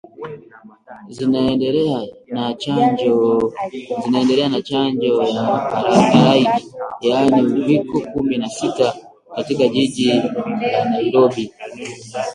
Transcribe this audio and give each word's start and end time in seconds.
zinaendelea 1.09 2.01
na 4.49 4.61
Chanjo 4.61 5.23
ya 5.23 5.41
halaiki 6.13 6.67
yaani 7.01 7.41
uviko 7.41 7.99
kumi 8.01 8.37
na 8.37 8.47
tisa 8.49 8.93
katika 9.35 9.67
Jiji 9.67 10.13
la 10.13 10.85
Nairobi 10.89 11.53